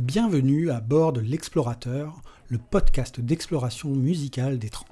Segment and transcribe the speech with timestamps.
[0.00, 4.86] Bienvenue à bord de l'Explorateur, le podcast d'exploration musicale des trans.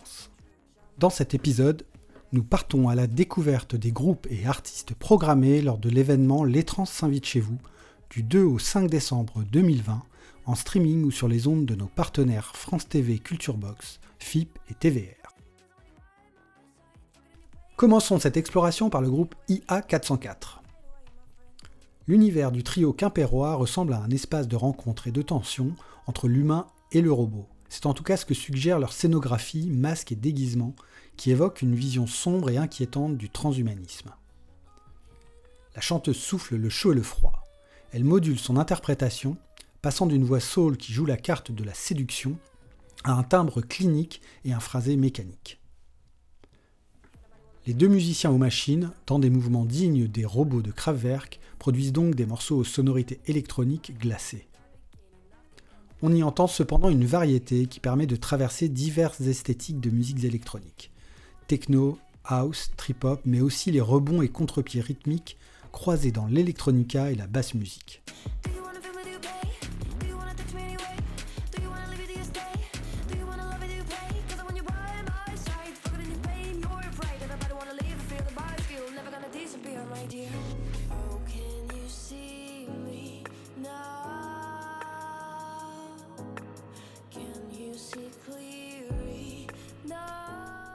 [0.99, 1.87] Dans cet épisode,
[2.33, 6.85] nous partons à la découverte des groupes et artistes programmés lors de l'événement Les Trans
[6.85, 7.56] s'invitent chez vous
[8.10, 10.03] du 2 au 5 décembre 2020
[10.44, 15.35] en streaming ou sur les ondes de nos partenaires France TV Culturebox, FIP et TVR.
[17.77, 20.59] Commençons cette exploration par le groupe IA404.
[22.09, 25.74] L'univers du trio quimpérois ressemble à un espace de rencontre et de tension
[26.06, 27.46] entre l'humain et le robot.
[27.69, 30.74] C'est en tout cas ce que suggère leur scénographie, masques et déguisements,
[31.18, 34.10] qui évoquent une vision sombre et inquiétante du transhumanisme.
[35.74, 37.45] La chanteuse souffle le chaud et le froid.
[37.92, 39.37] Elle module son interprétation,
[39.82, 42.38] passant d'une voix soul qui joue la carte de la séduction
[43.04, 45.57] à un timbre clinique et un phrasé mécanique.
[47.68, 52.14] Les deux musiciens aux machines, dans des mouvements dignes des robots de Kraftwerk, produisent donc
[52.14, 54.48] des morceaux aux sonorités électroniques glacées.
[56.01, 60.90] On y entend cependant une variété qui permet de traverser diverses esthétiques de musiques électroniques.
[61.46, 65.37] Techno, house, trip-hop, mais aussi les rebonds et contre-pieds rythmiques
[65.71, 68.00] croisés dans l'électronica et la basse musique.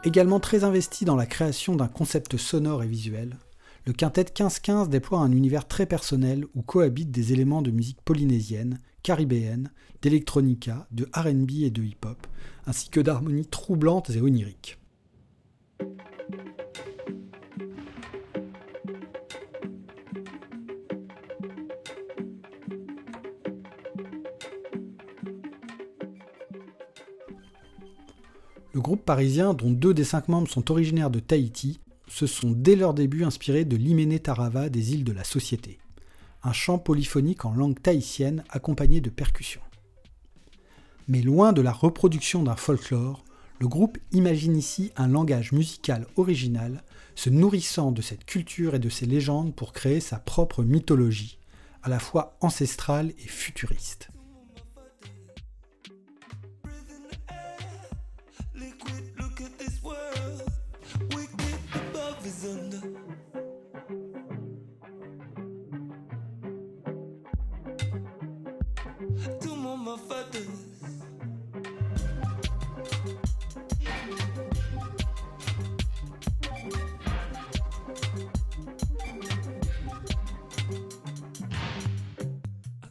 [0.06, 3.38] Également très investi dans la création d'un concept sonore et visuel,
[3.86, 8.80] le quintet 1515 déploie un univers très personnel où cohabitent des éléments de musique polynésienne,
[9.02, 12.28] caribéenne, d'électronica, de RB et de hip-hop,
[12.66, 14.78] ainsi que d'harmonies troublantes et oniriques.
[28.84, 32.94] Groupe parisien, dont deux des cinq membres sont originaires de Tahiti, se sont dès leur
[32.94, 35.80] début inspirés de l'Imene Tarava des îles de la Société,
[36.44, 39.62] un chant polyphonique en langue tahitienne accompagné de percussions.
[41.08, 43.24] Mais loin de la reproduction d'un folklore,
[43.60, 46.84] le groupe imagine ici un langage musical original,
[47.16, 51.40] se nourrissant de cette culture et de ses légendes pour créer sa propre mythologie,
[51.84, 54.10] à la fois ancestrale et futuriste.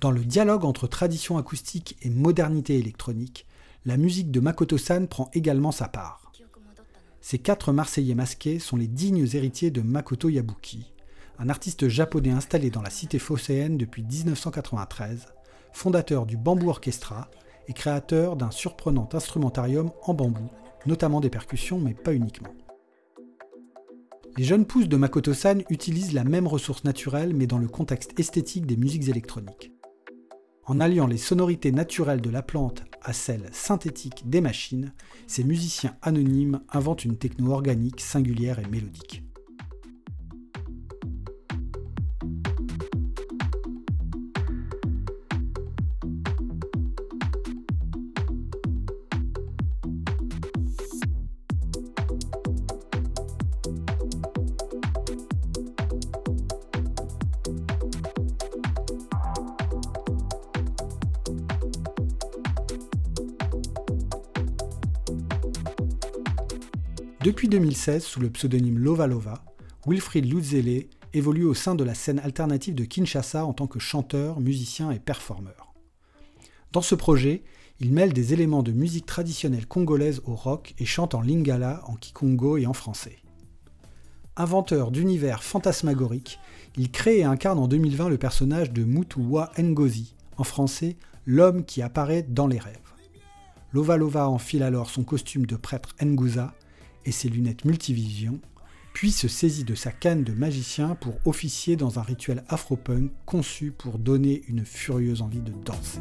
[0.02, 3.46] Dans le dialogue entre tradition acoustique et modernité électronique,
[3.84, 6.32] la musique de Makoto-san prend également sa part.
[7.20, 10.92] Ces quatre Marseillais masqués sont les dignes héritiers de Makoto Yabuki,
[11.38, 15.26] un artiste japonais installé dans la cité phocéenne depuis 1993,
[15.72, 17.30] fondateur du Bamboo Orchestra
[17.68, 20.50] et créateur d'un surprenant instrumentarium en bambou,
[20.84, 22.54] notamment des percussions mais pas uniquement.
[24.36, 28.66] Les jeunes pousses de Makoto-san utilisent la même ressource naturelle mais dans le contexte esthétique
[28.66, 29.70] des musiques électroniques.
[30.64, 34.92] En alliant les sonorités naturelles de la plante à celles synthétiques des machines,
[35.26, 39.24] ces musiciens anonymes inventent une techno organique singulière et mélodique.
[67.24, 69.44] Depuis 2016, sous le pseudonyme Lova Lova,
[69.86, 74.40] Wilfried Luzele évolue au sein de la scène alternative de Kinshasa en tant que chanteur,
[74.40, 75.72] musicien et performeur.
[76.72, 77.44] Dans ce projet,
[77.78, 81.94] il mêle des éléments de musique traditionnelle congolaise au rock et chante en lingala, en
[81.94, 83.18] kikongo et en français.
[84.36, 86.40] Inventeur d'univers fantasmagoriques,
[86.76, 91.82] il crée et incarne en 2020 le personnage de Mutuwa Ngozi, en français l'homme qui
[91.82, 92.78] apparaît dans les rêves.
[93.72, 96.52] Lova Lova enfile alors son costume de prêtre Nguza
[97.04, 98.40] et ses lunettes multivision,
[98.92, 103.70] puis se saisit de sa canne de magicien pour officier dans un rituel afro-punk conçu
[103.70, 106.00] pour donner une furieuse envie de danser.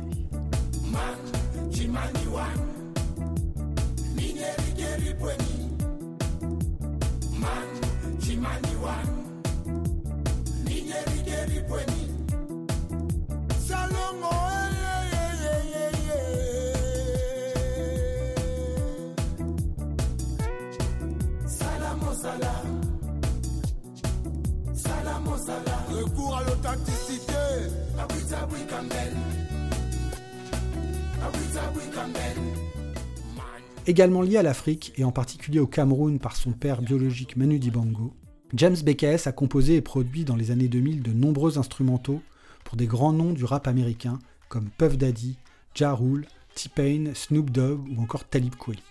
[33.87, 38.13] Également lié à l'Afrique, et en particulier au Cameroun par son père biologique Manu Dibango,
[38.53, 42.21] James BKS a composé et produit dans les années 2000 de nombreux instrumentaux
[42.63, 44.19] pour des grands noms du rap américain
[44.49, 45.37] comme Puff Daddy,
[45.73, 48.83] Ja Rule, T-Pain, Snoop Dogg ou encore Talib Kweli.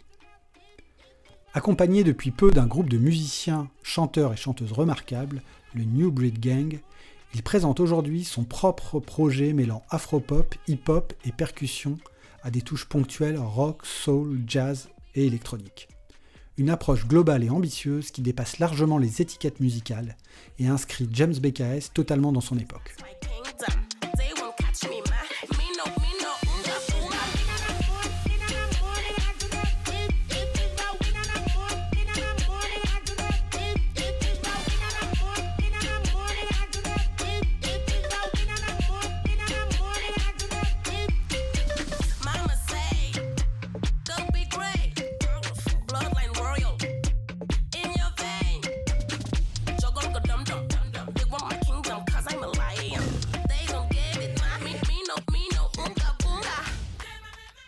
[1.52, 5.42] Accompagné depuis peu d'un groupe de musiciens, chanteurs et chanteuses remarquables,
[5.74, 6.80] le New Breed Gang,
[7.34, 11.96] il présente aujourd'hui son propre projet mêlant afropop, hip-hop et percussion
[12.42, 15.88] à des touches ponctuelles rock, soul, jazz et électronique.
[16.56, 20.16] Une approche globale et ambitieuse qui dépasse largement les étiquettes musicales
[20.58, 22.96] et inscrit James BKS totalement dans son époque.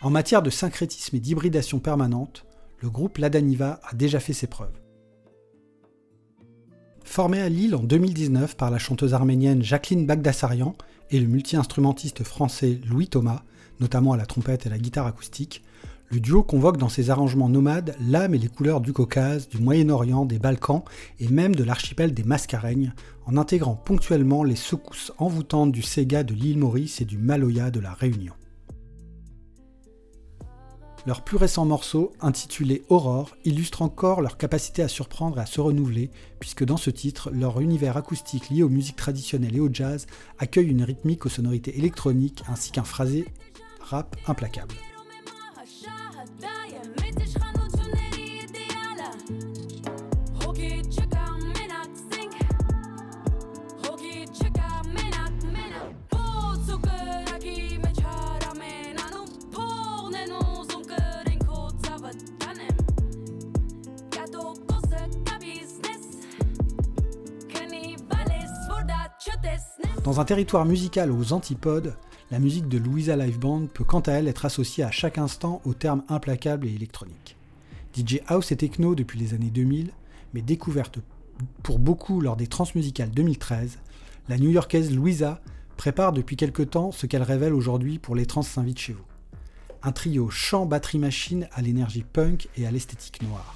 [0.03, 2.45] En matière de syncrétisme et d'hybridation permanente,
[2.79, 4.77] le groupe Ladaniva a déjà fait ses preuves.
[7.05, 10.75] Formé à Lille en 2019 par la chanteuse arménienne Jacqueline Bagdassarian
[11.09, 13.43] et le multi-instrumentiste français Louis Thomas,
[13.79, 15.63] notamment à la trompette et la guitare acoustique,
[16.11, 20.25] le duo convoque dans ses arrangements nomades l'âme et les couleurs du Caucase, du Moyen-Orient,
[20.25, 20.83] des Balkans
[21.21, 22.93] et même de l'archipel des Mascareignes,
[23.25, 27.79] en intégrant ponctuellement les secousses envoûtantes du Sega de l'île Maurice et du Maloya de
[27.79, 28.33] la Réunion.
[31.05, 35.59] Leur plus récent morceau, intitulé Aurore, illustre encore leur capacité à surprendre et à se
[35.59, 36.09] renouveler,
[36.39, 40.07] puisque dans ce titre, leur univers acoustique lié aux musiques traditionnelles et au jazz
[40.39, 43.25] accueille une rythmique aux sonorités électroniques ainsi qu'un phrasé
[43.81, 44.75] rap implacable.
[70.03, 71.95] Dans un territoire musical aux antipodes,
[72.29, 75.61] la musique de Louisa Live Band peut quant à elle être associée à chaque instant
[75.63, 77.37] aux termes implacables et électroniques.
[77.95, 79.91] DJ House et Techno depuis les années 2000,
[80.33, 80.99] mais découverte
[81.63, 83.79] pour beaucoup lors des Transmusicales 2013,
[84.27, 85.39] la new-yorkaise Louisa
[85.77, 89.05] prépare depuis quelque temps ce qu'elle révèle aujourd'hui pour Les Trans s'invitent chez vous.
[89.83, 93.55] Un trio chant batterie machine à l'énergie punk et à l'esthétique noire.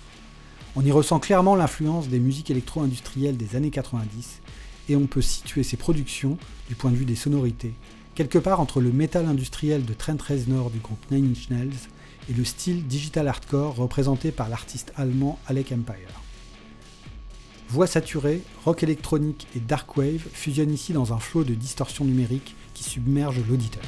[0.78, 4.42] On y ressent clairement l'influence des musiques électro-industrielles des années 90
[4.90, 6.38] et on peut situer ses productions,
[6.70, 7.74] du point de vue des sonorités,
[8.16, 11.90] quelque part entre le métal industriel de Trent Reznor du groupe Nine Inch Nails
[12.30, 16.22] et le style digital hardcore représenté par l'artiste allemand Alec Empire.
[17.70, 22.56] Voix saturée, rock électronique et dark wave fusionnent ici dans un flot de distorsion numérique
[22.74, 23.84] qui submerge l'auditeur.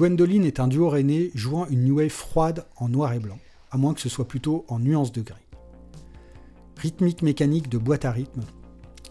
[0.00, 3.38] Gwendoline est un duo rainé jouant une new wave froide en noir et blanc,
[3.70, 5.49] à moins que ce soit plutôt en nuances de gris.
[6.80, 8.40] Rythmique mécanique de boîte à rythme,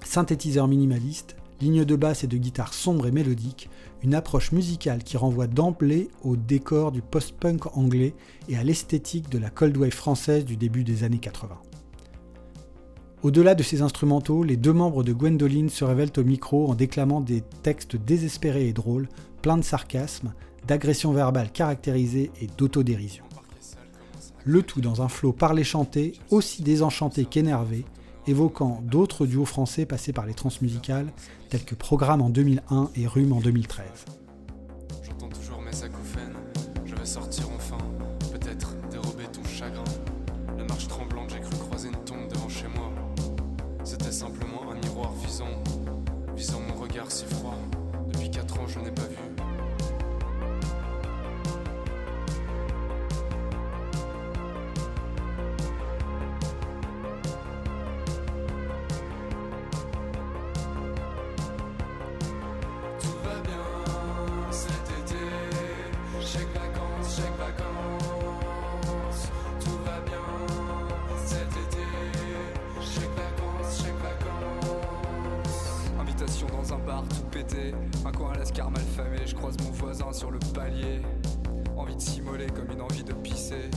[0.03, 3.69] synthétiseur minimaliste, ligne de basse et de guitare sombre et mélodique,
[4.01, 8.15] une approche musicale qui renvoie d'emblée au décor du post-punk anglais
[8.47, 11.59] et à l'esthétique de la cold wave française du début des années 80.
[13.21, 17.21] Au-delà de ces instrumentaux, les deux membres de Gwendoline se révèlent au micro en déclamant
[17.21, 19.07] des textes désespérés et drôles,
[19.43, 20.33] pleins de sarcasme,
[20.65, 23.28] d'agression verbale caractérisée et d'autodérision.
[24.49, 27.85] Le tout dans un flot parlé-chanté aussi désenchanté qu'énervé,
[28.25, 31.13] évoquant d'autres duos français passés par les transmusicales,
[31.49, 33.85] tels que Programme en 2001 et Rhume en 2013.
[35.03, 35.69] J'entends toujours mes
[36.83, 37.77] je vais sortir enfin,
[38.31, 39.83] peut-être dérober ton chagrin.
[76.75, 77.73] Regard tout pété.
[78.05, 81.01] Un coin à l'escar mal famé, je croise mon voisin sur le palier.
[81.77, 83.69] Envie de s'immoler comme une envie de pisser.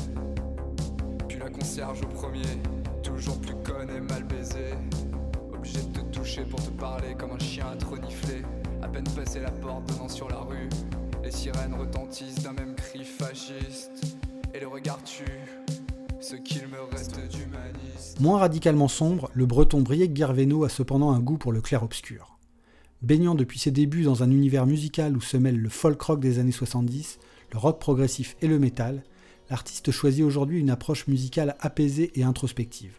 [1.29, 2.43] Puis la concierge au premier,
[3.03, 4.75] toujours plus conne et mal baisé.
[5.53, 8.43] Obligé de te toucher pour te parler comme un chien à trop nifler.
[8.83, 10.69] À peine passé la porte donnant sur la rue,
[11.23, 14.17] les sirènes retentissent d'un même cri fasciste.
[14.55, 15.25] Et le regard tue
[16.21, 17.19] ce qu'il me reste.
[18.21, 22.39] Moins radicalement sombre, le breton Briec Guerveno a cependant un goût pour le clair-obscur.
[23.03, 26.39] Baignant depuis ses débuts dans un univers musical où se mêlent le folk rock des
[26.39, 27.19] années 70,
[27.53, 29.03] le rock progressif et le métal,
[29.51, 32.95] l'artiste choisit aujourd'hui une approche musicale apaisée et introspective.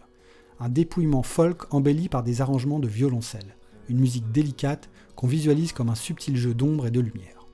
[0.60, 3.56] Un dépouillement folk embelli par des arrangements de violoncelle,
[3.88, 7.48] une musique délicate qu'on visualise comme un subtil jeu d'ombre et de lumière.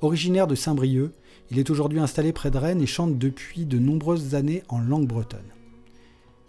[0.00, 1.12] Originaire de Saint-Brieuc,
[1.52, 5.06] il est aujourd'hui installé près de Rennes et chante depuis de nombreuses années en langue
[5.06, 5.52] bretonne.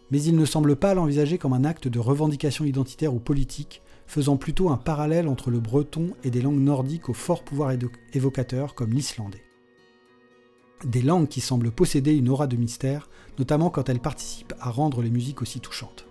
[0.10, 3.82] Mais il ne semble pas l'envisager comme un acte de revendication identitaire ou politique,
[4.12, 7.72] faisant plutôt un parallèle entre le breton et des langues nordiques au fort pouvoir
[8.12, 9.46] évocateur comme l'islandais.
[10.84, 15.02] Des langues qui semblent posséder une aura de mystère, notamment quand elles participent à rendre
[15.02, 16.11] les musiques aussi touchantes.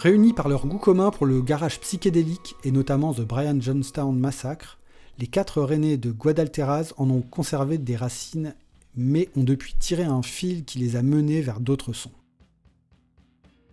[0.00, 4.78] Réunis par leur goût commun pour le garage psychédélique et notamment The Brian Johnstown Massacre,
[5.18, 8.54] les quatre Rennais de Guadalteras en ont conservé des racines,
[8.96, 12.12] mais ont depuis tiré un fil qui les a menés vers d'autres sons.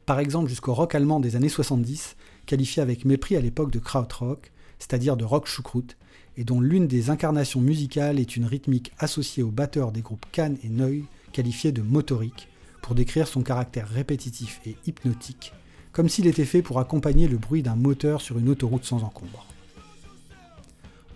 [0.06, 4.52] Par exemple jusqu'au rock allemand des années 70, qualifié avec mépris à l'époque de krautrock,
[4.80, 5.96] c'est-à-dire de rock choucroute,
[6.36, 10.58] et dont l'une des incarnations musicales est une rythmique associée au batteur des groupes Cannes
[10.62, 12.50] et Neu, qualifié de motorique,
[12.82, 15.54] pour décrire son caractère répétitif et hypnotique,
[15.92, 19.46] comme s'il était fait pour accompagner le bruit d'un moteur sur une autoroute sans encombre.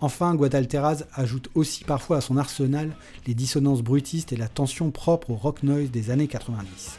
[0.00, 2.90] Enfin, Guadalteras ajoute aussi parfois à son arsenal
[3.26, 6.98] les dissonances bruitistes et la tension propre au rock noise des années 90.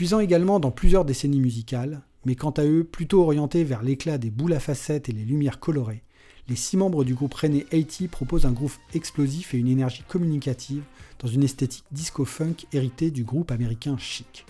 [0.00, 4.30] Puisant également dans plusieurs décennies musicales, mais quant à eux plutôt orientés vers l'éclat des
[4.30, 6.04] boules à facettes et les lumières colorées,
[6.48, 10.84] les six membres du groupe René 80 proposent un groove explosif et une énergie communicative
[11.18, 14.46] dans une esthétique disco-funk héritée du groupe américain Chic.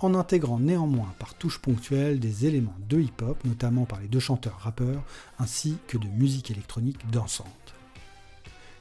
[0.00, 4.60] En intégrant néanmoins par touches ponctuelles des éléments de hip-hop, notamment par les deux chanteurs
[4.60, 5.04] rappeurs,
[5.38, 7.75] ainsi que de musique électronique dansante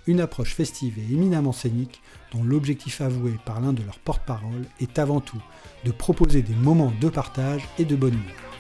[0.07, 5.00] une approche festive et éminemment scénique dont l'objectif avoué par l'un de leurs porte-parole est
[5.00, 5.41] avant tout
[5.83, 8.54] de proposer des moments de partage et de bonne humeur.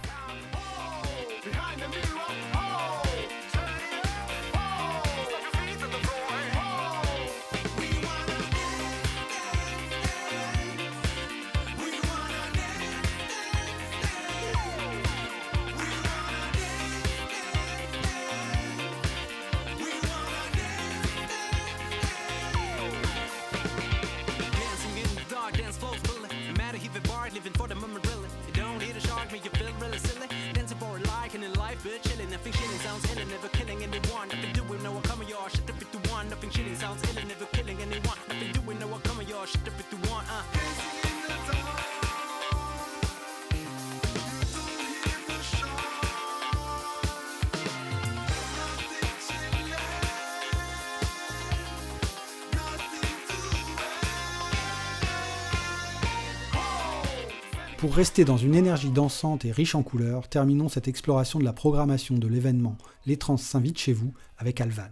[57.77, 61.51] Pour rester dans une énergie dansante et riche en couleurs, terminons cette exploration de la
[61.51, 64.87] programmation de l'événement Les Trans s'invitent chez vous avec Alvan.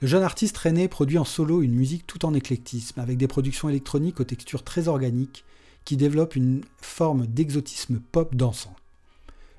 [0.00, 3.68] Le jeune artiste René produit en solo une musique tout en éclectisme, avec des productions
[3.68, 5.44] électroniques aux textures très organiques
[5.84, 8.74] qui développent une forme d'exotisme pop dansant.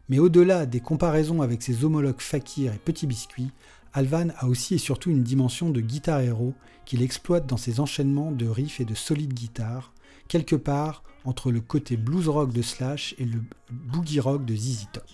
[0.09, 3.51] Mais au-delà des comparaisons avec ses homologues Fakir et Petit Biscuit,
[3.93, 6.55] Alvan a aussi et surtout une dimension de guitare héros
[6.85, 9.93] qu'il exploite dans ses enchaînements de riffs et de solides guitares,
[10.27, 14.87] quelque part entre le côté blues rock de Slash et le boogie rock de ZZ
[14.91, 15.07] Top.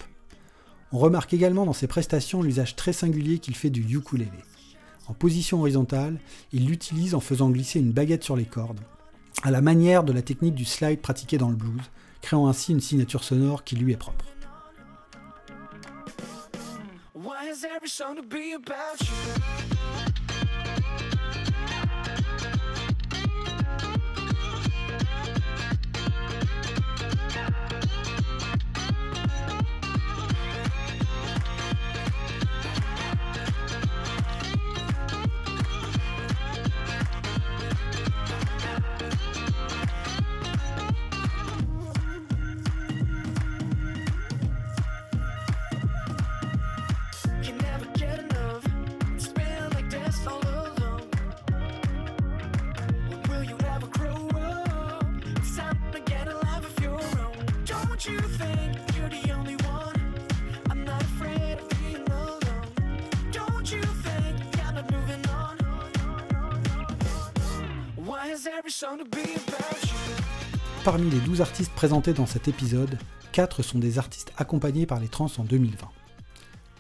[0.92, 4.32] On remarque également dans ses prestations l'usage très singulier qu'il fait du ukulélé.
[5.08, 6.20] En position horizontale,
[6.52, 8.80] il l'utilise en faisant glisser une baguette sur les cordes,
[9.44, 12.82] à la manière de la technique du slide pratiquée dans le blues, créant ainsi une
[12.82, 14.26] signature sonore qui lui est propre.
[70.84, 72.98] Parmi les 12 artistes présentés dans cet épisode,
[73.34, 75.88] 4 sont des artistes accompagnés par les trans en 2020.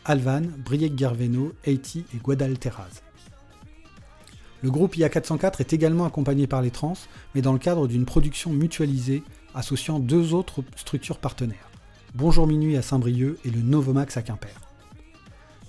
[0.05, 3.01] Alvan, Briek Gerveno, Haiti et Guadalteraz.
[4.61, 6.93] Le groupe IA404 est également accompagné par les trans,
[7.35, 11.69] mais dans le cadre d'une production mutualisée associant deux autres structures partenaires.
[12.15, 14.61] Bonjour Minuit à Saint-Brieuc et le Novomax à Quimper.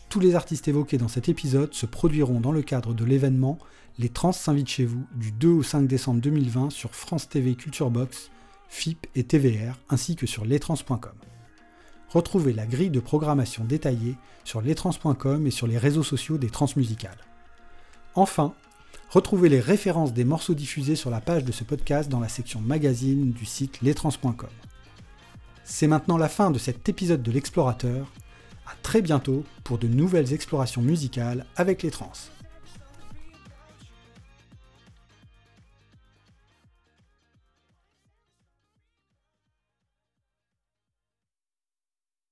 [0.09, 3.59] Tous les artistes évoqués dans cet épisode se produiront dans le cadre de l'événement
[4.01, 7.91] Les Trans s'invitent chez vous du 2 au 5 décembre 2020 sur France TV Culture
[7.91, 8.31] Box,
[8.69, 11.15] FIP et TVR, ainsi que sur lestrans.com.
[12.09, 17.19] Retrouvez la grille de programmation détaillée sur lestrans.com et sur les réseaux sociaux des transmusicales.
[18.15, 18.55] Enfin,
[19.11, 22.61] retrouvez les références des morceaux diffusés sur la page de ce podcast dans la section
[22.61, 24.49] magazine du site lestrans.com.
[25.65, 28.07] C'est maintenant la fin de cet épisode de l'Explorateur.
[28.65, 32.13] A très bientôt pour de nouvelles explorations musicales avec les trans.